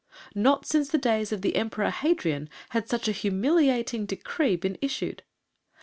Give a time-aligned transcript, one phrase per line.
[0.33, 5.21] Not since the days of the Emperor Hadrian had such a humiliating decree been issued.